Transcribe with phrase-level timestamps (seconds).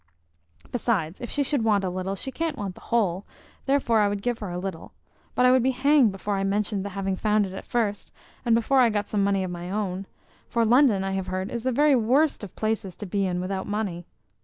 [0.71, 3.23] Besides, if she should want a little, she can't want the whole,
[3.67, 4.93] therefore I would give her a little;
[5.35, 8.09] but I would be hanged before I mentioned the having found it at first,
[8.43, 10.07] and before I got some money of my own;
[10.49, 13.67] for London, I have heard, is the very worst of places to be in without
[13.67, 14.07] money.